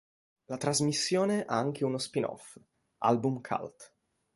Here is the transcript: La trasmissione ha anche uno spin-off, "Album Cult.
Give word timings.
La 0.47 0.57
trasmissione 0.57 1.45
ha 1.45 1.57
anche 1.59 1.85
uno 1.85 1.99
spin-off, 1.99 2.57
"Album 3.03 3.39
Cult. 3.39 3.93